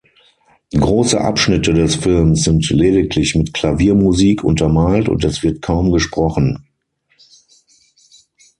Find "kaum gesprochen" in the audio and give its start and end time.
5.61-6.65